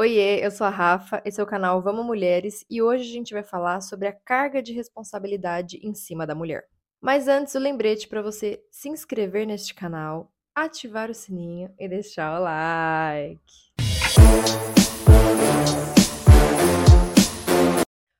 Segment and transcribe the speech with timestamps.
[0.00, 3.34] Oiê, eu sou a Rafa, esse é o canal Vamos Mulheres e hoje a gente
[3.34, 6.68] vai falar sobre a carga de responsabilidade em cima da mulher.
[7.00, 12.38] Mas antes, o lembrete para você se inscrever neste canal, ativar o sininho e deixar
[12.38, 13.72] o like.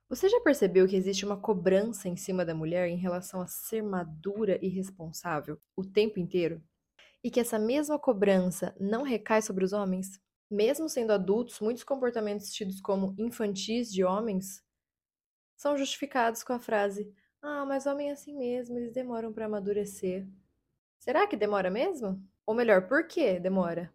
[0.08, 3.84] Você já percebeu que existe uma cobrança em cima da mulher em relação a ser
[3.84, 6.60] madura e responsável o tempo inteiro?
[7.22, 10.20] E que essa mesma cobrança não recai sobre os homens?
[10.50, 14.64] Mesmo sendo adultos, muitos comportamentos tidos como infantis de homens
[15.56, 17.12] são justificados com a frase:
[17.43, 20.26] Ah, mas homem é assim mesmo, eles demoram para amadurecer.
[20.98, 22.22] Será que demora mesmo?
[22.46, 23.92] Ou melhor, por que demora?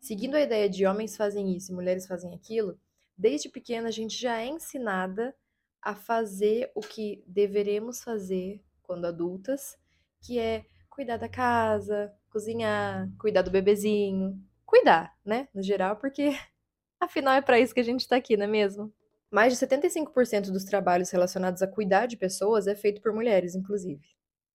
[0.00, 2.78] Seguindo a ideia de homens fazem isso e mulheres fazem aquilo,
[3.16, 5.34] desde pequena a gente já é ensinada
[5.80, 9.78] a fazer o que deveremos fazer quando adultas,
[10.20, 16.30] que é cuidar da casa, cozinhar, cuidar do bebezinho, cuidar, né, no geral, porque
[17.00, 18.92] afinal é para isso que a gente está aqui, não é mesmo?
[19.30, 24.02] Mais de 75% dos trabalhos relacionados a cuidar de pessoas é feito por mulheres, inclusive.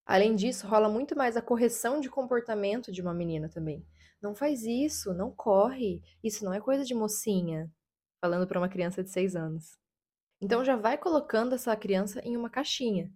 [0.06, 3.86] Além disso, rola muito mais a correção de comportamento de uma menina também.
[4.22, 7.72] Não faz isso, não corre, isso não é coisa de mocinha.
[8.20, 9.78] Falando para uma criança de 6 anos.
[10.40, 13.12] Então já vai colocando essa criança em uma caixinha.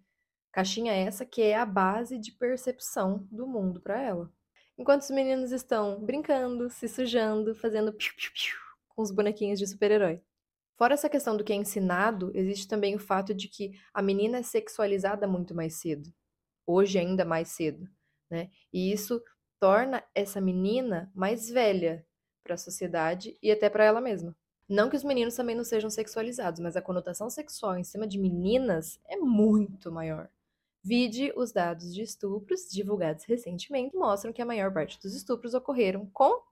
[0.51, 4.31] Caixinha essa que é a base de percepção do mundo para ela.
[4.77, 8.57] Enquanto os meninos estão brincando, se sujando, fazendo piu, piu, piu,
[8.89, 10.21] com os bonequinhos de super-herói.
[10.77, 14.39] Fora essa questão do que é ensinado, existe também o fato de que a menina
[14.39, 16.13] é sexualizada muito mais cedo.
[16.67, 17.87] Hoje ainda mais cedo,
[18.29, 18.49] né?
[18.73, 19.21] E isso
[19.59, 22.05] torna essa menina mais velha
[22.43, 24.35] para a sociedade e até para ela mesma.
[24.67, 28.19] Não que os meninos também não sejam sexualizados, mas a conotação sexual em cima de
[28.19, 30.29] meninas é muito maior.
[30.87, 36.07] Vide os dados de estupros divulgados recentemente mostram que a maior parte dos estupros ocorreram
[36.13, 36.43] com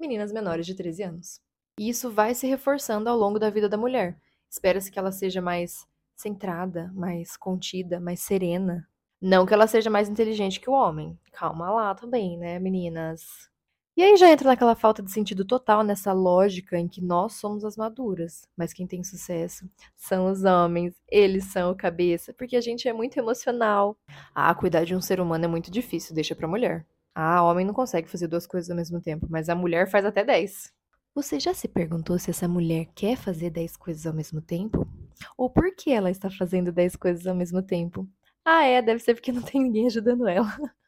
[0.00, 1.42] meninas menores de 13 anos.
[1.78, 4.18] E isso vai se reforçando ao longo da vida da mulher.
[4.48, 8.88] Espera-se que ela seja mais centrada, mais contida, mais serena.
[9.20, 11.20] Não que ela seja mais inteligente que o homem.
[11.30, 13.51] Calma lá também, né, meninas?
[13.94, 17.62] E aí já entra naquela falta de sentido total nessa lógica em que nós somos
[17.62, 22.60] as maduras, mas quem tem sucesso são os homens, eles são o cabeça, porque a
[22.62, 23.94] gente é muito emocional.
[24.34, 26.86] Ah, cuidar de um ser humano é muito difícil, deixa pra mulher.
[27.14, 30.24] Ah, homem não consegue fazer duas coisas ao mesmo tempo, mas a mulher faz até
[30.24, 30.72] dez.
[31.14, 34.88] Você já se perguntou se essa mulher quer fazer dez coisas ao mesmo tempo?
[35.36, 38.08] Ou por que ela está fazendo dez coisas ao mesmo tempo?
[38.42, 40.48] Ah, é, deve ser porque não tem ninguém ajudando ela.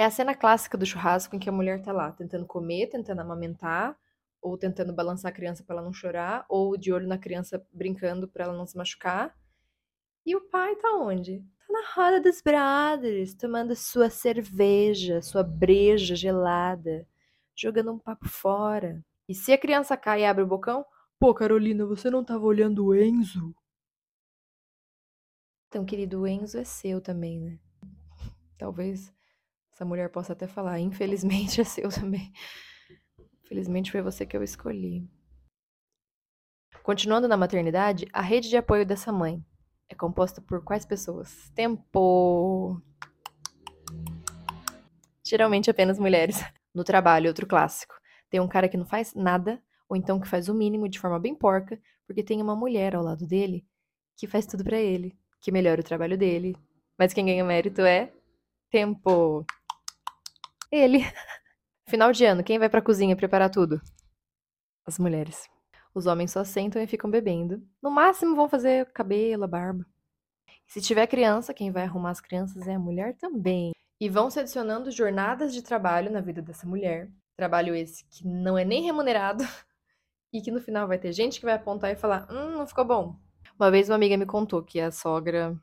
[0.00, 3.20] É a cena clássica do churrasco em que a mulher tá lá tentando comer, tentando
[3.20, 3.98] amamentar,
[4.40, 8.28] ou tentando balançar a criança para ela não chorar, ou de olho na criança brincando
[8.28, 9.36] para ela não se machucar.
[10.24, 11.40] E o pai tá onde?
[11.40, 17.04] Tá na roda dos brothers, tomando sua cerveja, sua breja gelada,
[17.56, 19.04] jogando um papo fora.
[19.28, 20.86] E se a criança cai e abre o bocão,
[21.18, 23.52] pô, Carolina, você não tava olhando o Enzo?
[25.66, 27.58] Então, querido, o Enzo é seu também, né?
[28.56, 29.12] Talvez
[29.78, 32.32] essa mulher possa até falar, infelizmente é seu também.
[33.44, 35.08] Infelizmente foi você que eu escolhi.
[36.82, 39.40] Continuando na maternidade, a rede de apoio dessa mãe
[39.88, 41.48] é composta por quais pessoas?
[41.54, 42.82] Tempo.
[45.24, 46.42] Geralmente apenas mulheres.
[46.74, 47.94] No trabalho, outro clássico.
[48.28, 51.20] Tem um cara que não faz nada, ou então que faz o mínimo de forma
[51.20, 53.64] bem porca, porque tem uma mulher ao lado dele
[54.16, 56.56] que faz tudo para ele, que melhora o trabalho dele.
[56.98, 58.12] Mas quem ganha mérito é
[58.70, 59.46] tempo.
[60.70, 61.00] Ele.
[61.88, 63.80] Final de ano, quem vai pra cozinha preparar tudo?
[64.86, 65.48] As mulheres.
[65.94, 67.66] Os homens só sentam e ficam bebendo.
[67.82, 69.86] No máximo vão fazer cabelo, barba.
[70.66, 73.72] E se tiver criança, quem vai arrumar as crianças é a mulher também.
[73.98, 77.10] E vão se adicionando jornadas de trabalho na vida dessa mulher.
[77.34, 79.44] Trabalho esse que não é nem remunerado
[80.32, 82.84] e que no final vai ter gente que vai apontar e falar: hum, não ficou
[82.84, 83.16] bom.
[83.58, 85.58] Uma vez uma amiga me contou que a sogra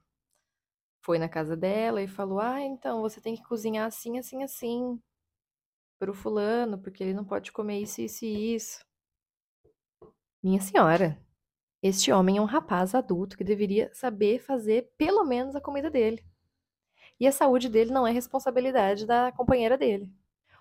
[1.06, 5.00] foi na casa dela e falou: Ah, então você tem que cozinhar assim, assim, assim
[6.00, 8.86] pro fulano, porque ele não pode comer isso, isso e isso.
[10.44, 11.18] Minha senhora,
[11.82, 16.26] este homem é um rapaz adulto que deveria saber fazer pelo menos a comida dele.
[17.20, 20.12] E a saúde dele não é responsabilidade da companheira dele.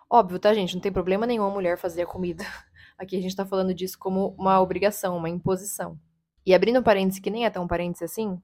[0.08, 0.74] Óbvio, tá, gente?
[0.74, 2.44] Não tem problema nenhum a mulher fazer a comida.
[2.96, 5.98] Aqui a gente tá falando disso como uma obrigação, uma imposição.
[6.46, 8.40] E abrindo um parêntese que nem é tão parêntese assim,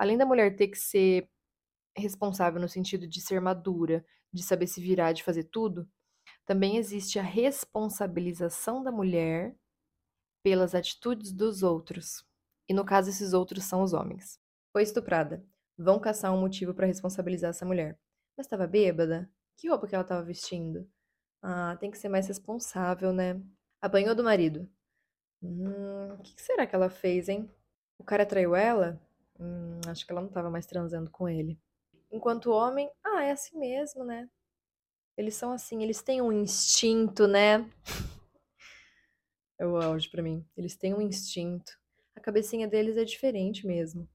[0.00, 1.28] além da mulher ter que ser
[1.94, 4.02] responsável no sentido de ser madura,
[4.32, 5.86] de saber se virar, de fazer tudo,
[6.46, 9.54] também existe a responsabilização da mulher
[10.42, 12.24] pelas atitudes dos outros.
[12.66, 14.40] E no caso, esses outros são os homens.
[14.72, 15.44] Foi estuprada.
[15.76, 17.98] Vão caçar um motivo para responsabilizar essa mulher.
[18.38, 19.30] Mas estava bêbada?
[19.58, 20.90] Que roupa que ela estava vestindo?
[21.42, 23.38] Ah, tem que ser mais responsável, né?
[23.82, 24.66] Apanhou do marido.
[25.42, 27.50] Hum, o que será que ela fez, hein?
[27.98, 28.98] O cara traiu ela?
[29.40, 31.58] Hum, acho que ela não tava mais transando com ele.
[32.12, 34.28] Enquanto homem, ah, é assim mesmo, né?
[35.16, 37.68] Eles são assim, eles têm um instinto, né?
[39.58, 40.46] É o auge pra mim.
[40.56, 41.72] Eles têm um instinto.
[42.16, 44.08] A cabecinha deles é diferente mesmo.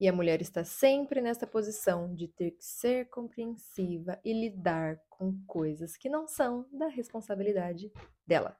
[0.00, 5.42] E a mulher está sempre nessa posição de ter que ser compreensiva e lidar com
[5.46, 7.92] coisas que não são da responsabilidade
[8.26, 8.58] dela.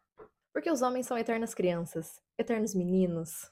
[0.52, 3.50] Porque os homens são eternas crianças, eternos meninos,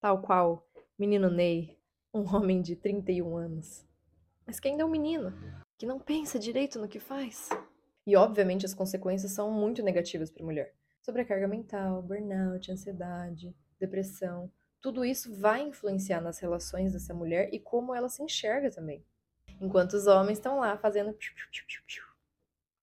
[0.00, 0.66] tal qual
[0.98, 1.77] menino Ney,
[2.18, 3.86] um homem de 31 anos.
[4.46, 5.32] Mas que ainda é um menino,
[5.76, 7.48] que não pensa direito no que faz.
[8.06, 10.74] E obviamente as consequências são muito negativas para a mulher.
[11.02, 14.50] Sobrecarga mental, burnout, ansiedade, depressão.
[14.80, 19.04] Tudo isso vai influenciar nas relações dessa mulher e como ela se enxerga também.
[19.60, 21.16] Enquanto os homens estão lá fazendo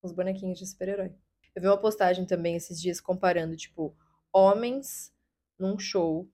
[0.03, 1.13] os bonequinhos de super-herói.
[1.55, 3.95] Eu vi uma postagem também esses dias comparando, tipo,
[4.31, 5.13] homens
[5.57, 6.29] num show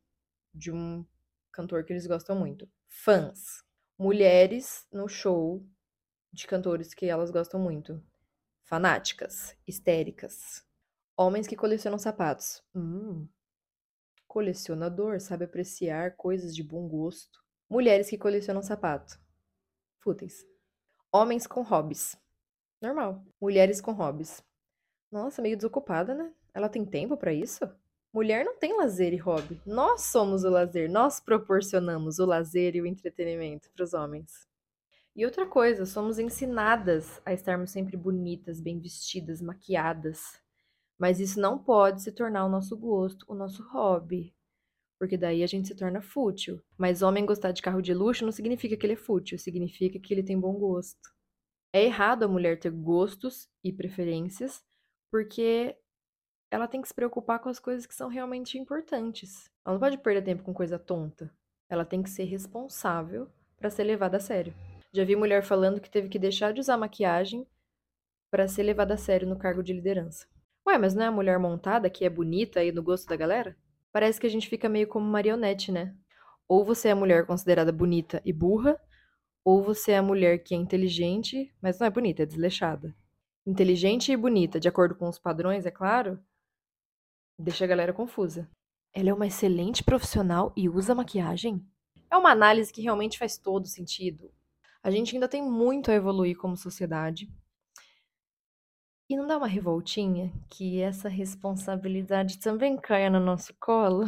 [0.54, 1.06] de um
[1.52, 2.70] cantor que eles gostam muito.
[2.88, 3.64] Fãs.
[3.98, 5.66] Mulheres no show
[6.32, 8.04] de cantores que elas gostam muito.
[8.64, 9.56] Fanáticas.
[9.68, 10.66] Histéricas.
[11.18, 12.64] Homens que colecionam sapatos.
[12.74, 13.28] Hum.
[14.28, 17.40] Colecionador, sabe apreciar coisas de bom gosto.
[17.70, 19.20] Mulheres que colecionam sapato.
[20.00, 20.46] Fúteis.
[21.12, 22.18] Homens com hobbies.
[22.82, 23.24] Normal.
[23.40, 24.42] Mulheres com hobbies.
[25.12, 26.34] Nossa, meio desocupada, né?
[26.54, 27.60] Ela tem tempo pra isso?
[28.14, 29.62] Mulher não tem lazer e hobby.
[29.66, 34.50] Nós somos o lazer, nós proporcionamos o lazer e o entretenimento para os homens.
[35.16, 40.42] E outra coisa, somos ensinadas a estarmos sempre bonitas, bem vestidas, maquiadas.
[40.98, 44.34] Mas isso não pode se tornar o nosso gosto, o nosso hobby.
[45.00, 46.62] Porque daí a gente se torna fútil.
[46.78, 50.14] Mas homem gostar de carro de luxo não significa que ele é fútil, significa que
[50.14, 51.10] ele tem bom gosto.
[51.74, 54.62] É errado a mulher ter gostos e preferências,
[55.10, 55.78] porque
[56.52, 59.50] ela tem que se preocupar com as coisas que são realmente importantes.
[59.66, 61.34] Ela não pode perder tempo com coisa tonta.
[61.70, 64.54] Ela tem que ser responsável para ser levada a sério.
[64.92, 67.48] Já vi mulher falando que teve que deixar de usar maquiagem
[68.30, 70.28] para ser levada a sério no cargo de liderança.
[70.68, 73.56] Ué, mas não é a mulher montada que é bonita e no gosto da galera?
[73.94, 75.96] Parece que a gente fica meio como marionete, né?
[76.50, 78.78] Ou você é a mulher considerada bonita e burra,
[79.44, 82.94] ou você é a mulher que é inteligente, mas não é bonita, é desleixada.
[83.46, 86.20] Inteligente e bonita, de acordo com os padrões, é claro,
[87.42, 88.50] deixa a galera confusa.
[88.94, 91.66] Ela é uma excelente profissional e usa maquiagem?
[92.10, 94.32] É uma análise que realmente faz todo sentido.
[94.84, 97.32] A gente ainda tem muito a evoluir como sociedade.
[99.10, 104.06] E não dá uma revoltinha que essa responsabilidade também caia no nosso colo?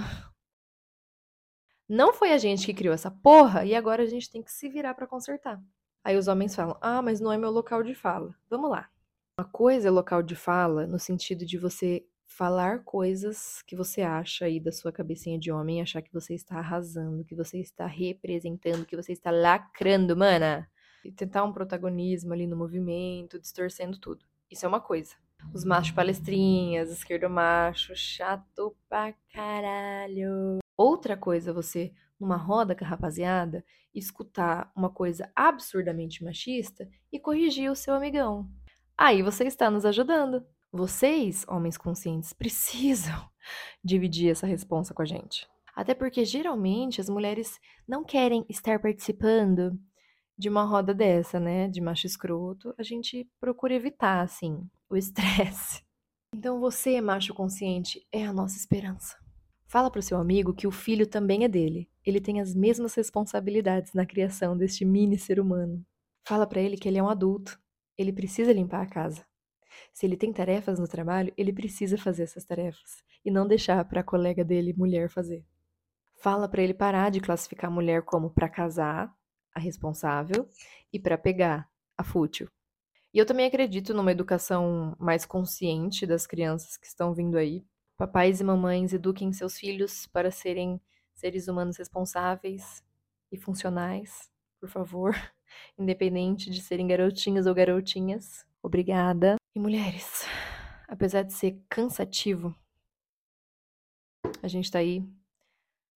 [1.88, 4.70] Não foi a gente que criou essa porra e agora a gente tem que se
[4.70, 5.62] virar para consertar.
[6.04, 8.34] Aí os homens falam: "Ah, mas não é meu local de fala".
[8.50, 8.90] Vamos lá.
[9.40, 14.46] Uma coisa é local de fala no sentido de você falar coisas que você acha
[14.46, 18.86] aí da sua cabecinha de homem, achar que você está arrasando, que você está representando,
[18.86, 20.68] que você está lacrando, mana.
[21.04, 24.26] E tentar um protagonismo ali no movimento, distorcendo tudo.
[24.50, 25.16] Isso é uma coisa.
[25.54, 30.60] Os machos palestrinhas, esquerdo macho, chato pra caralho.
[30.78, 37.70] Outra coisa, você, numa roda com a rapaziada, escutar uma coisa absurdamente machista e corrigir
[37.70, 38.50] o seu amigão.
[38.98, 40.46] Aí você está nos ajudando.
[40.74, 43.30] Vocês, homens conscientes, precisam
[43.84, 45.48] dividir essa responsa com a gente.
[45.76, 49.80] Até porque geralmente as mulheres não querem estar participando
[50.38, 51.68] de uma roda dessa, né?
[51.68, 52.74] De macho escroto.
[52.78, 55.84] A gente procura evitar, assim, o estresse.
[56.36, 59.16] Então você, macho consciente, é a nossa esperança.
[59.68, 61.90] Fala pro seu amigo que o filho também é dele.
[62.06, 65.86] Ele tem as mesmas responsabilidades na criação deste mini ser humano.
[66.28, 67.62] Fala para ele que ele é um adulto
[67.98, 69.26] ele precisa limpar a casa.
[69.92, 74.02] Se ele tem tarefas no trabalho, ele precisa fazer essas tarefas e não deixar para
[74.02, 75.46] a colega dele, mulher, fazer.
[76.16, 79.14] Fala para ele parar de classificar a mulher como para casar,
[79.54, 80.48] a responsável,
[80.92, 82.50] e para pegar, a fútil.
[83.14, 87.64] E eu também acredito numa educação mais consciente das crianças que estão vindo aí.
[87.98, 90.82] Papais e mamães eduquem seus filhos para serem
[91.14, 92.84] seres humanos responsáveis
[93.32, 95.14] e funcionais, por favor
[95.78, 98.46] independente de serem garotinhos ou garotinhas.
[98.62, 99.36] Obrigada.
[99.56, 100.26] E mulheres,
[100.88, 102.56] apesar de ser cansativo,
[104.42, 105.08] a gente tá aí,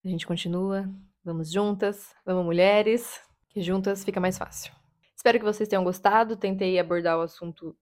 [0.04, 0.88] a gente continua,
[1.24, 4.72] vamos juntas, vamos mulheres, que juntas fica mais fácil.
[5.16, 7.76] Espero que vocês tenham gostado, tentei abordar o assunto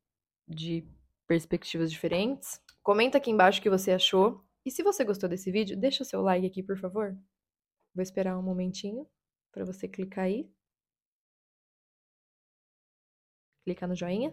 [0.49, 0.88] de
[1.26, 2.59] perspectivas diferentes.
[2.83, 4.42] Comenta aqui embaixo o que você achou.
[4.64, 7.14] E se você gostou desse vídeo, deixa o seu like aqui, por favor.
[7.95, 9.06] Vou esperar um momentinho
[9.52, 10.50] para você clicar aí.
[13.66, 14.33] clicar no joinha.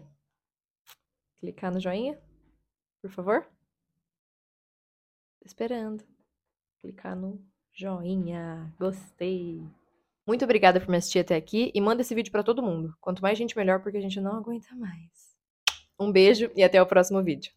[1.44, 2.18] Clicar no joinha,
[3.02, 3.46] por favor.
[5.44, 6.02] esperando.
[6.80, 7.38] Clicar no
[7.70, 8.74] joinha.
[8.80, 9.62] Gostei.
[10.26, 12.96] Muito obrigada por me assistir até aqui e manda esse vídeo para todo mundo.
[12.98, 15.36] Quanto mais gente, melhor, porque a gente não aguenta mais.
[16.00, 17.52] Um beijo e até o próximo vídeo.